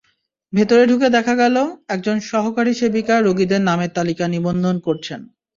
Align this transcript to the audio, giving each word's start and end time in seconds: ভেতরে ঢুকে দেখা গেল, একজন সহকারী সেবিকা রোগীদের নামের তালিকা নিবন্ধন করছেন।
ভেতরে 0.53 0.83
ঢুকে 0.85 1.07
দেখা 1.09 1.33
গেল, 1.35 1.55
একজন 1.87 2.17
সহকারী 2.31 2.73
সেবিকা 2.73 3.15
রোগীদের 3.19 3.61
নামের 3.61 3.91
তালিকা 3.97 4.25
নিবন্ধন 4.27 4.75
করছেন। 4.79 5.19